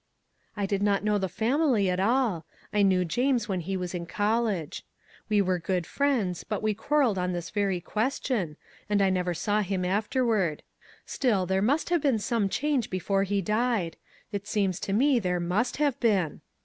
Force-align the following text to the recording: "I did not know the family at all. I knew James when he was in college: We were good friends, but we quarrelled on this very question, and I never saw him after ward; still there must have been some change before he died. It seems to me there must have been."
"I 0.57 0.65
did 0.65 0.81
not 0.81 1.03
know 1.03 1.19
the 1.19 1.29
family 1.29 1.87
at 1.87 1.99
all. 1.99 2.47
I 2.73 2.81
knew 2.81 3.05
James 3.05 3.47
when 3.47 3.59
he 3.59 3.77
was 3.77 3.93
in 3.93 4.07
college: 4.07 4.83
We 5.29 5.43
were 5.43 5.59
good 5.59 5.85
friends, 5.85 6.43
but 6.43 6.63
we 6.63 6.73
quarrelled 6.73 7.19
on 7.19 7.33
this 7.33 7.51
very 7.51 7.79
question, 7.79 8.57
and 8.89 8.99
I 8.99 9.11
never 9.11 9.35
saw 9.35 9.61
him 9.61 9.85
after 9.85 10.25
ward; 10.25 10.63
still 11.05 11.45
there 11.45 11.61
must 11.61 11.91
have 11.91 12.01
been 12.01 12.17
some 12.17 12.49
change 12.49 12.89
before 12.89 13.25
he 13.25 13.43
died. 13.43 13.95
It 14.31 14.47
seems 14.47 14.79
to 14.79 14.91
me 14.93 15.19
there 15.19 15.39
must 15.39 15.77
have 15.77 15.99
been." 15.99 16.41